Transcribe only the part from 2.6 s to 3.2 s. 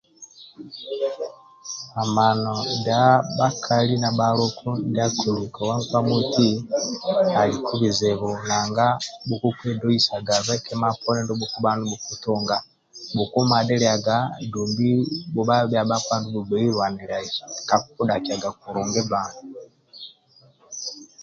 ndia